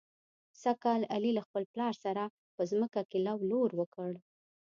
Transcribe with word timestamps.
سږ 0.61 0.75
کال 0.83 1.01
علي 1.15 1.31
له 1.37 1.41
خپل 1.47 1.63
پلار 1.73 1.93
سره 2.03 2.23
په 2.55 2.61
ځمکه 2.71 3.01
کې 3.09 3.19
لو 3.27 3.37
لور 3.51 3.69
وکړ. 3.79 4.11